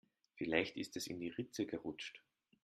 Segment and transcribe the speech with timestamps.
[0.33, 2.23] Vielleicht ist es in die Ritze gerutscht.